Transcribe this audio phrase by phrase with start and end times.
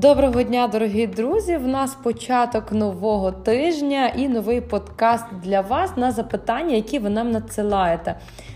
[0.00, 1.56] Доброго дня, дорогі друзі!
[1.56, 7.30] В нас початок нового тижня і новий подкаст для вас на запитання, які ви нам
[7.30, 8.14] надсилаєте.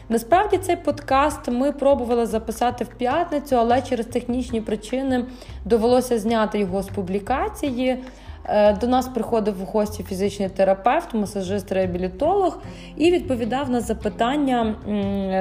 [0.09, 5.25] Насправді цей подкаст ми пробували записати в п'ятницю, але через технічні причини
[5.65, 7.99] довелося зняти його з публікації.
[8.45, 12.59] Е, до нас приходив у гості фізичний терапевт, масажист, реабілітолог
[12.97, 14.75] і відповідав на запитання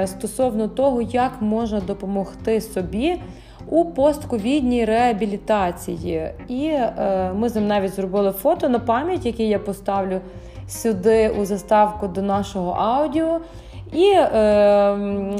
[0.06, 3.20] стосовно того, як можна допомогти собі
[3.70, 6.30] у постковідній реабілітації.
[6.48, 10.20] І е, ми з ним навіть зробили фото на пам'ять, яке я поставлю
[10.68, 13.40] сюди у заставку до нашого аудіо.
[13.92, 14.96] І е,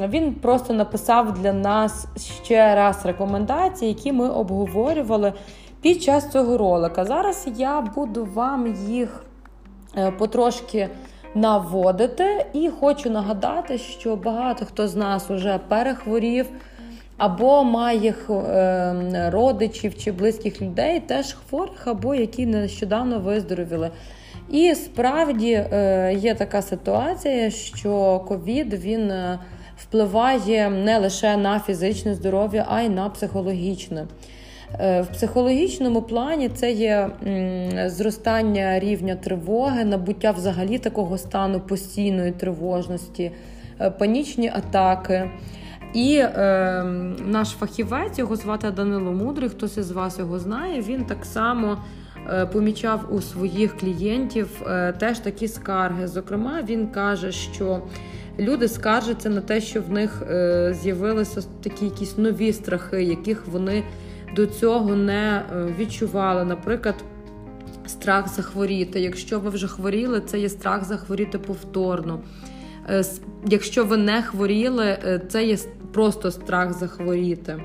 [0.08, 2.06] він просто написав для нас
[2.44, 5.32] ще раз рекомендації, які ми обговорювали
[5.80, 7.04] під час цього ролика.
[7.04, 9.24] Зараз я буду вам їх
[9.96, 10.88] е, потрошки
[11.34, 16.46] наводити, і хочу нагадати, що багато хто з нас вже перехворів
[17.22, 23.90] або має е, родичів чи близьких людей, теж хворих, або які нещодавно виздоровіли.
[24.50, 29.38] І справді е, є така ситуація, що ковід він е,
[29.76, 34.06] впливає не лише на фізичне здоров'я, а й на психологічне.
[34.78, 37.10] В психологічному плані це є
[37.86, 43.30] зростання рівня тривоги, набуття взагалі такого стану постійної тривожності,
[43.98, 45.30] панічні атаки.
[45.94, 46.84] І е,
[47.26, 51.78] наш фахівець, його звати Данило Мудрий, хтось із вас його знає, він так само
[52.30, 56.08] е, помічав у своїх клієнтів е, теж такі скарги.
[56.08, 57.82] Зокрема, він каже, що
[58.38, 63.84] люди скаржаться на те, що в них е, з'явилися такі якісь нові страхи, яких вони
[64.36, 66.44] до цього не е, відчували.
[66.44, 66.94] Наприклад,
[67.86, 69.00] страх захворіти.
[69.00, 72.20] Якщо ви вже хворіли, це є страх захворіти повторно.
[72.88, 73.04] Е,
[73.46, 75.56] якщо ви не хворіли, е, це є
[75.92, 77.62] просто страх захворіти.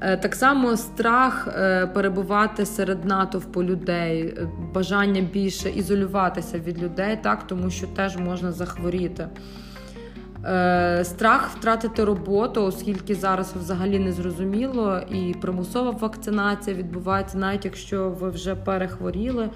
[0.00, 1.48] Е, так само страх
[1.94, 4.34] перебувати серед натовпу людей,
[4.74, 9.28] бажання більше ізолюватися від людей, так, тому що теж можна захворіти.
[11.02, 18.30] Страх втратити роботу, оскільки зараз взагалі не зрозуміло, і примусова вакцинація відбувається, навіть якщо ви
[18.30, 19.50] вже перехворіли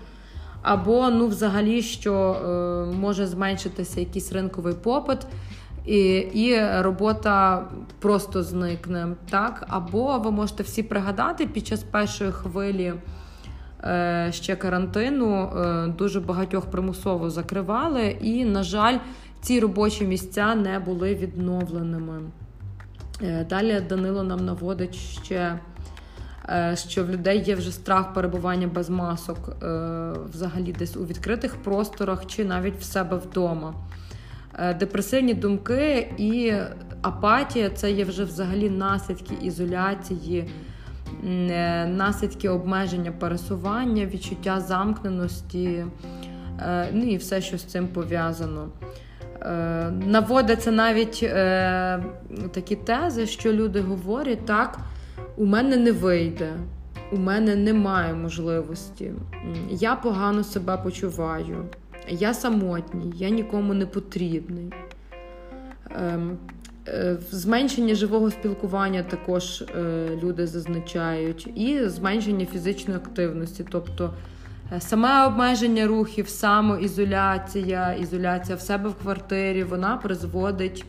[0.62, 5.18] або ну, взагалі, що е, може зменшитися якийсь ринковий попит.
[5.86, 7.64] І і робота
[7.98, 9.08] просто зникне.
[9.30, 9.66] так?
[9.68, 12.94] Або ви можете всі пригадати, під час першої хвилі
[13.84, 18.98] е, ще карантину е, дуже багатьох примусово закривали, і, на жаль,
[19.40, 22.20] ці робочі місця не були відновленими.
[23.22, 25.58] Е, далі Данило нам наводить ще
[26.74, 29.66] що в людей є вже страх перебування без масок е,
[30.32, 33.74] взагалі десь у відкритих просторах чи навіть в себе вдома.
[34.58, 36.52] Е, депресивні думки і
[37.02, 40.50] апатія це є вже взагалі наслідки ізоляції,
[41.86, 45.84] наслідки обмеження пересування, відчуття замкненості,
[46.92, 48.68] ну і все, що з цим пов'язано.
[50.06, 51.18] Наводяться навіть
[52.52, 54.78] такі тези, що люди говорять так
[55.40, 56.52] у мене не вийде,
[57.12, 59.12] у мене немає можливості,
[59.70, 61.64] я погано себе почуваю,
[62.08, 64.72] я самотній, я нікому не потрібний.
[65.90, 66.38] Ем,
[66.88, 74.14] е, зменшення живого спілкування також е, люди зазначають, і зменшення фізичної активності, тобто
[74.72, 80.84] е, саме обмеження рухів, самоізоляція, ізоляція в себе в квартирі, вона призводить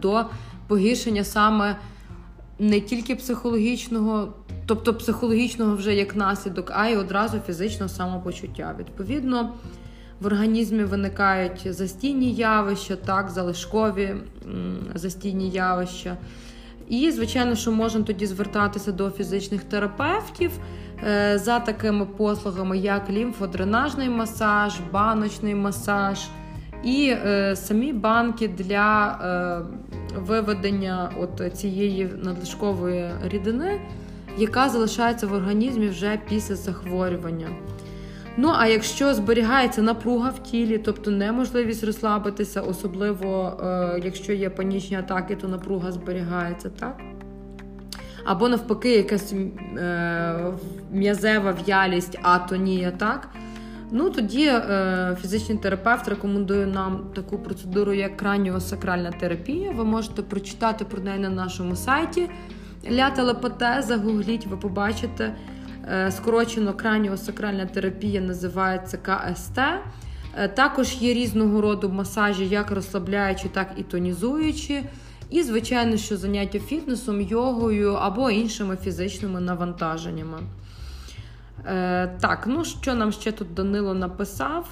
[0.00, 0.24] до
[0.66, 1.76] погіршення саме
[2.58, 4.34] не тільки психологічного,
[4.66, 8.74] тобто психологічного вже як наслідок, а й одразу фізичного самопочуття.
[8.78, 9.54] Відповідно,
[10.20, 14.14] в організмі виникають застійні явища, так, залишкові
[14.94, 16.16] застійні явища.
[16.88, 20.50] І, звичайно, що можна тоді звертатися до фізичних терапевтів
[21.04, 26.18] е, за такими послугами, як лімфодренажний масаж, баночний масаж
[26.84, 33.80] і е, самі банки для е, виведення от цієї надлишкової рідини,
[34.38, 37.48] яка залишається в організмі вже після захворювання.
[38.36, 44.96] Ну, а якщо зберігається напруга в тілі, тобто неможливість розслабитися, особливо е, якщо є панічні
[44.96, 47.00] атаки, то напруга зберігається, так?
[48.24, 50.52] Або навпаки, якась е,
[50.92, 53.28] м'язева в'ялість, атонія, так?
[53.94, 59.70] Ну тоді е, фізичний терапевт рекомендує нам таку процедуру, як краніосакральна терапія.
[59.70, 62.30] Ви можете прочитати про неї на нашому сайті.
[62.90, 65.34] Ля телепате, загугліть, ви побачите.
[65.92, 69.58] Е, скорочено краніосакральна терапія називається КСТ.
[69.58, 74.82] Е, також є різного роду масажі, як розслабляючі, так і тонізуючі.
[75.30, 80.38] І, звичайно, що заняття фітнесом, йогою або іншими фізичними навантаженнями.
[81.66, 84.68] Е, Так, ну що нам ще тут Данило написав?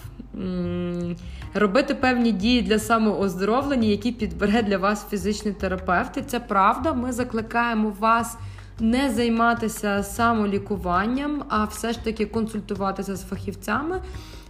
[1.54, 6.16] Робити певні дії для самооздоровлення, які підбере для вас фізичний терапевт.
[6.16, 6.92] І це правда.
[6.92, 8.36] Ми закликаємо вас
[8.80, 14.00] не займатися самолікуванням, а все ж таки консультуватися з фахівцями,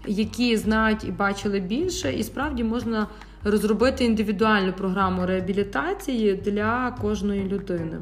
[0.06, 3.06] які знають і бачили більше, і справді можна
[3.44, 7.98] розробити індивідуальну програму реабілітації для кожної людини.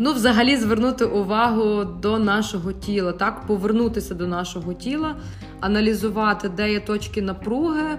[0.00, 5.16] Ну, взагалі, звернути увагу до нашого тіла, так, повернутися до нашого тіла,
[5.60, 7.98] аналізувати, де є точки напруги.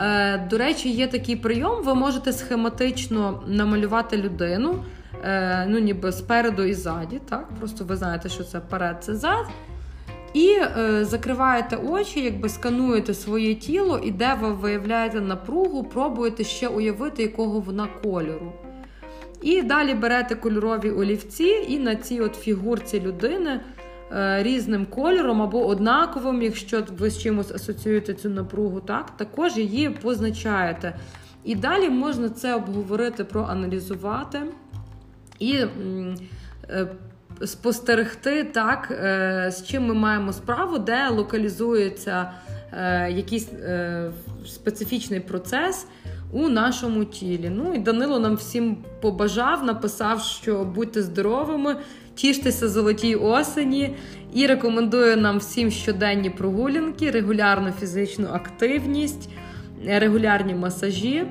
[0.00, 4.84] Е, До речі, є такий прийом, ви можете схематично намалювати людину,
[5.24, 7.20] е, ну, ніби спереду і ззаді.
[7.28, 9.46] так, Просто ви знаєте, що це перед, це зад.
[10.34, 16.68] І е, закриваєте очі, якби скануєте своє тіло, і де ви виявляєте напругу, пробуєте ще
[16.68, 18.52] уявити, якого вона кольору.
[19.44, 23.60] І далі берете кольорові олівці, і на цій от фігурці людини
[24.12, 29.90] е, різним кольором або однаковим, якщо ви з чимось асоціюєте цю напругу, так, також її
[29.90, 30.96] позначаєте.
[31.44, 34.42] І далі можна це обговорити, проаналізувати
[35.38, 36.86] і е,
[37.44, 42.32] спостерегти, так, е, з чим ми маємо справу, де локалізується
[43.08, 43.48] якийсь
[44.46, 45.86] специфічний процес
[46.34, 47.50] у нашому тілі.
[47.54, 51.76] Ну і Данило нам всім побажав, написав, що будьте здоровими,
[52.14, 53.96] тіштеся золотій осені
[54.34, 59.28] і рекомендує нам всім щоденні прогулянки, регулярну фізичну активність,
[59.86, 61.24] регулярні масажі.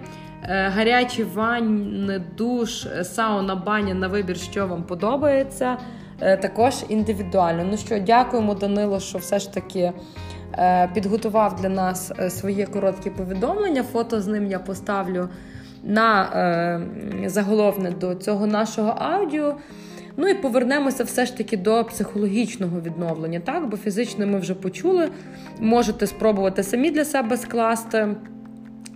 [0.46, 5.78] Е, гарячі ванни, душ, сауна, баня на вибір, що вам подобається.
[6.22, 7.68] Е, також індивідуально.
[7.72, 9.94] Ну що, дякуємо, Данило, що все ж таки
[10.94, 13.84] підготував для нас е, своє короткі повідомлення.
[13.84, 15.30] Фото з ним я поставлю
[15.84, 16.24] на
[17.24, 19.56] е, заголовне до цього нашого аудіо.
[20.18, 23.70] Ну і повернемося все ж таки до психологічного відновлення, так?
[23.70, 25.10] Бо фізично ми вже почули.
[25.60, 28.08] Можете спробувати самі для себе скласти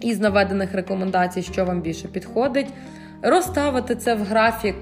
[0.02, 2.68] із наведених рекомендацій, що вам більше підходить.
[3.22, 4.76] Розставити це в графік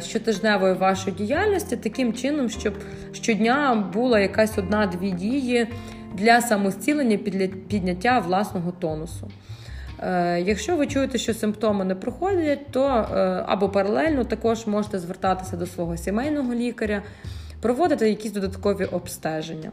[0.00, 2.74] щотижневої вашої діяльності таким чином, щоб
[3.12, 5.66] щодня була якась одна-дві дії,
[6.14, 7.16] для самостілення
[7.68, 9.30] підняття власного тонусу.
[10.02, 15.56] Е, якщо ви чуєте, що симптоми не проходять, то е, або паралельно також можете звертатися
[15.56, 17.02] до свого сімейного лікаря,
[17.60, 19.70] проводити якісь додаткові обстеження.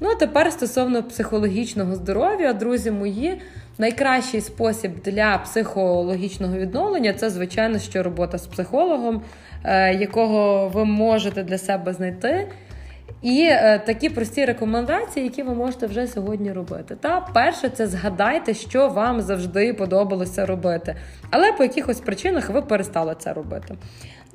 [0.00, 3.40] Ну а тепер стосовно психологічного здоров'я, друзі мої,
[3.78, 9.22] найкращий спосіб для психологічного відновлення це, звичайно, що робота з психологом,
[9.64, 12.48] е, якого ви можете для себе знайти.
[13.24, 16.96] І е, такі прості рекомендації, які ви можете вже сьогодні робити.
[17.00, 20.96] Та перше, це згадайте, що вам завжди подобалося робити,
[21.30, 23.74] але по якихось причинах ви перестали це робити.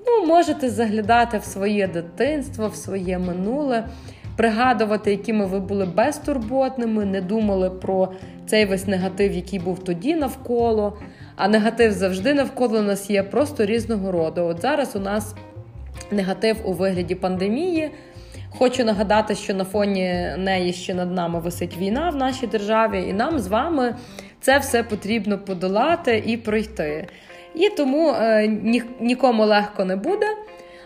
[0.08, 3.88] Ну, можете заглядати в своє дитинство, в своє минуле,
[4.38, 8.10] пригадувати, якими ви були безтурботними, не думали про
[8.48, 10.98] цей весь негатив, який був тоді навколо.
[11.36, 14.44] А негатив завжди навколо нас є просто різного роду.
[14.44, 15.36] От зараз у нас
[16.12, 17.92] негатив у вигляді пандемії.
[18.58, 23.14] Хочу нагадати, що на фоні неї ще над нами висить війна в нашій державі, і
[23.14, 23.96] нам з вами
[24.42, 27.08] це все потрібно подолати і пройти.
[27.56, 30.26] І тому е, ні, нікому легко не буде.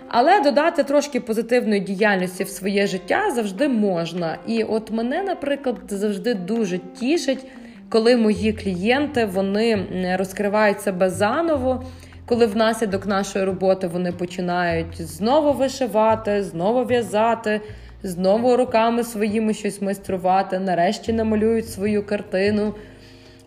[0.08, 4.38] Але додати трошки позитивної діяльності в своє життя завжди можна.
[4.48, 7.46] І от мене, наприклад, завжди дуже тішить,
[7.90, 9.88] коли мої клієнти вони
[10.20, 11.84] розкривають себе заново
[12.26, 17.62] коли внаслідок нашої роботи вони починають знову вишивати, знову в'язати,
[18.04, 22.76] знову руками своїми щось майструвати, нарешті намалюють свою картину,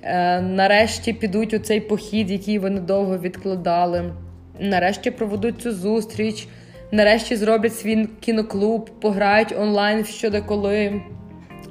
[0.02, 4.04] е, нарешті підуть у цей похід, який вони довго відкладали,
[4.60, 6.48] нарешті проведуть цю зустріч,
[6.92, 11.00] нарешті зроблять свій кіноклуб, пограють онлайн щодо коли.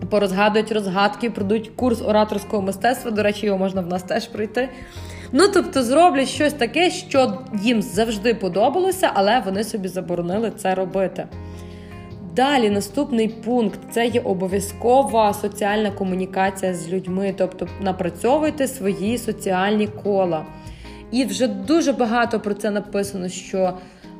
[0.09, 3.11] Порозгадують розгадки, пройдуть курс ораторського мистецтва.
[3.11, 4.69] До речі, його можна в нас теж пройти.
[5.31, 11.27] Ну, тобто, зроблять щось таке, що їм завжди подобалося, але вони собі заборонили це робити.
[12.35, 20.45] Далі, наступний пункт це є обов'язкова соціальна комунікація з людьми, тобто напрацьовуйте свої соціальні кола.
[21.11, 23.73] І вже дуже багато про це написано, що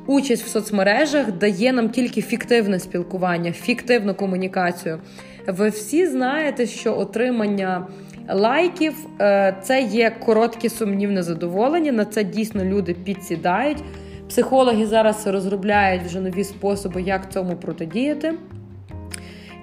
[0.06, 5.00] участь в соцмережах дає нам тільки фіктивне спілкування, фіктивну комунікацію.
[5.46, 7.86] Ви всі знаєте, що отримання
[8.28, 8.94] лайків.
[9.20, 11.92] Е, це є коротке сумнівне задоволення.
[11.92, 13.84] На це дійсно люди підсідають.
[14.28, 18.34] Психологи зараз розробляють вже нові способи, як цьому протидіяти.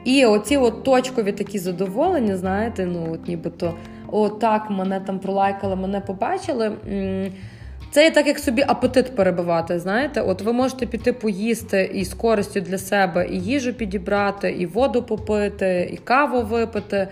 [0.06, 3.74] І оці от точкові такі задоволення, знаєте, ну от нібито
[4.12, 6.72] о, так, мене там пролайкали, мене побачили.
[7.92, 9.80] Це є так, як собі апетит перебивати.
[9.80, 14.66] Знаєте, от ви можете піти поїсти і з користю для себе і їжу підібрати, і
[14.66, 17.08] воду попити, і каву випити,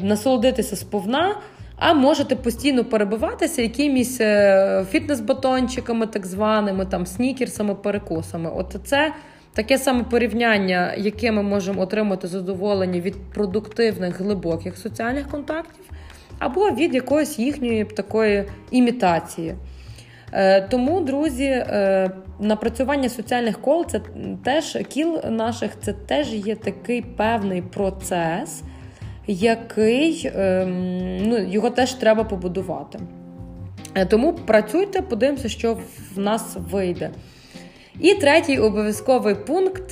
[0.00, 1.36] насолодитися сповна.
[1.80, 8.50] А можете постійно перебиватися якимись е, фітнес-батончиками, так званими, там снікерсами, перекусами.
[8.56, 9.12] От це
[9.52, 15.84] таке саме порівняння, яке ми можемо отримати задоволення від продуктивних глибоких соціальних контактів,
[16.38, 19.54] або від якоїсь їхньої такої імітації.
[20.32, 24.00] Е, тому, друзі, е, напрацювання соціальних кол це
[24.44, 28.62] теж кіл наших, це теж є такий певний процес,
[29.28, 32.98] який ем, ну, його теж треба побудувати.
[33.94, 35.78] Е, тому працюйте, подивимося, що
[36.14, 37.10] в нас вийде.
[38.00, 39.88] І третій обов'язковий пункт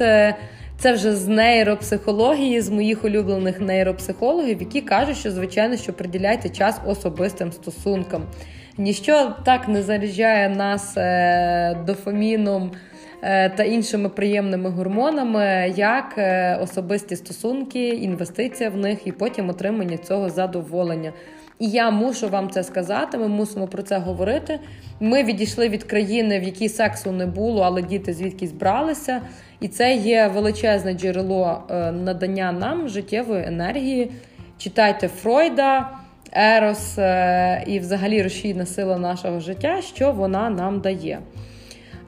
[0.79, 6.81] це вже з нейропсихології, з моїх улюблених нейропсихологів, які кажуть, що, звичайно, що приділяйте час
[6.87, 8.23] особистим стосункам.
[8.79, 12.96] Ніщо так не заряджає нас е, дофаміном е,
[13.57, 20.31] та іншими приємними гормонами, як е, особисті стосунки, інвестиція в них і потім отримання цього
[20.31, 21.13] задоволення.
[21.59, 23.19] І я мушу вам це сказати.
[23.19, 24.61] Ми мусимо про це говорити.
[25.01, 29.21] Ми відійшли від країни, в якій сексу не було, але діти звідкись бралися.
[29.61, 31.63] І це є величезне джерело
[32.05, 34.11] надання нам життєвої енергії.
[34.59, 35.91] Читайте Фройда.
[36.33, 41.19] Ерос е, і взагалі рушійна сила нашого життя, що вона нам дає.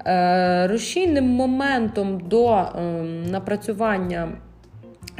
[0.06, 4.28] Е, рушійним моментом до ем, напрацювання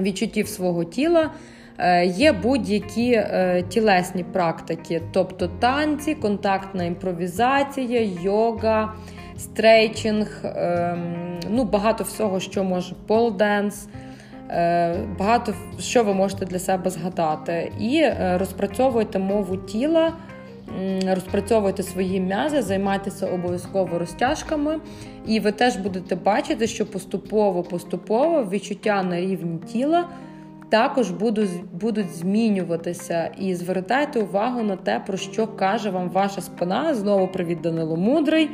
[0.00, 1.30] відчуттів свого тіла
[1.78, 3.22] е, є будь-які
[3.68, 8.94] тілесні практики, тобто танці, контактна імпровізація, йога,
[9.36, 13.88] стрейчинг, ем, ну багато всього, що може полденс.
[14.50, 17.72] Е, багато що ви можете для себе згадати.
[17.80, 20.12] І е, розпрацьовуйте мову тіла,
[21.06, 24.80] розпрацьовуйте свої м'язи, займайтеся обов'язково розтяжками,
[25.26, 30.08] і ви теж будете бачити, що поступово-поступово відчуття на рівні тіла.
[30.70, 36.94] Також будуть будуть змінюватися і звертайте увагу на те, про що каже вам ваша спина.
[36.94, 38.50] Знову привіт, Данило Мудрий.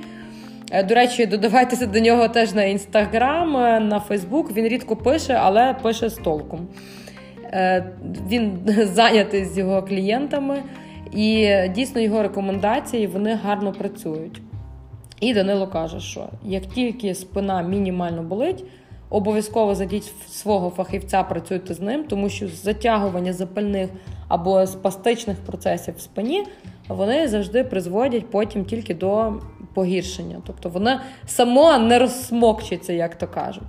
[0.70, 4.56] Е, до речі, додавайтеся до нього теж на інстаграм, е, на Фейсбук.
[4.56, 6.68] Він рідко пише, але пише з толком.
[7.44, 7.84] Е,
[8.28, 8.58] він
[8.92, 10.62] зайнятий з його клієнтами,
[11.12, 14.42] і дійсно його рекомендації вони гарно працюють.
[15.20, 18.64] І Данило каже, що як тільки спина мінімально болить,
[19.10, 23.90] обов'язково зайдіть свого фахівця, працюйте з ним, тому що затягування запальних
[24.28, 26.44] або спастичних процесів в спині
[26.88, 29.32] вони завжди призводять потім тільки до
[29.74, 30.42] погіршення.
[30.46, 33.68] Тобто вона само не розсмокчиться, як то кажуть.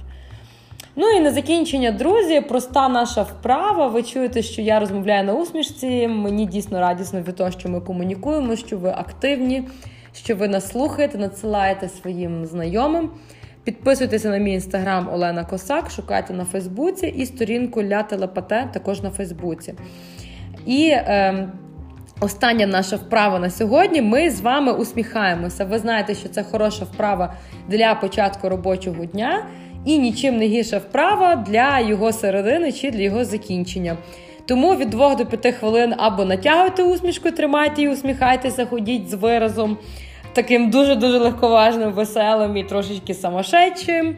[0.97, 3.87] Ну і на закінчення, друзі, проста наша вправа.
[3.87, 6.07] Ви чуєте, що я розмовляю на усмішці.
[6.07, 9.63] Мені дійсно радісно від того, що ми комунікуємо, що ви активні,
[10.13, 13.09] що ви нас слухаєте, надсилаєте своїм знайомим.
[13.63, 19.09] Підписуйтеся на мій інстаграм Олена Косак, шукайте на Фейсбуці і сторінку Ля Телепате також на
[19.09, 19.73] Фейсбуці.
[20.65, 21.49] І е,
[22.19, 24.01] Остання наша вправа на сьогодні.
[24.01, 25.65] Ми з вами усміхаємося.
[25.65, 27.33] Ви знаєте, що це хороша вправа
[27.67, 29.45] для початку робочого дня
[29.85, 33.97] і нічим не гірша вправа для його середини чи для його закінчення.
[34.47, 39.77] Тому від 2 до 5 хвилин або натягуйте усмішку, тримайте і усміхайтеся, ходіть з виразом,
[40.33, 44.15] таким дуже-дуже легковажним, веселим і трошечки самошедшим.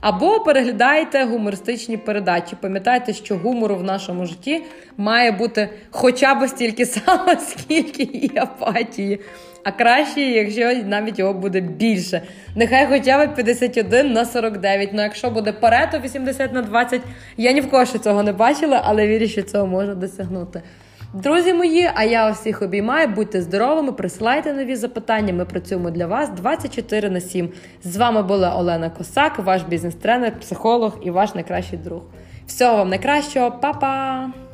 [0.00, 2.56] Або переглядайте гумористичні передачі.
[2.60, 4.62] Пам'ятайте, що гумору в нашому житті
[4.96, 9.20] має бути хоча б стільки само, скільки і апатії.
[9.64, 12.22] А краще, якщо навіть його буде більше.
[12.56, 14.90] Нехай хоча б 51 на 49.
[14.92, 17.00] Ну якщо буде парето 80 на 20,
[17.36, 20.62] я ні в кого ще цього не бачила, але вірю, що цього можна досягнути.
[21.12, 23.08] Друзі мої, а я усіх обіймаю.
[23.08, 25.32] Будьте здоровими, присилайте нові запитання.
[25.32, 27.48] Ми працюємо для вас 24 на 7.
[27.84, 32.02] З вами була Олена Косак, ваш бізнес-тренер, психолог і ваш найкращий друг.
[32.46, 34.47] Всього вам найкращого, Па-па!